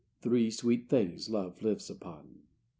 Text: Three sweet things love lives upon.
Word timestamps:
Three 0.19 0.49
sweet 0.49 0.89
things 0.89 1.29
love 1.29 1.61
lives 1.61 1.87
upon. 1.87 2.39